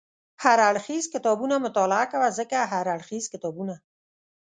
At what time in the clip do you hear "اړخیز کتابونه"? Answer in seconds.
0.69-1.55, 2.95-3.75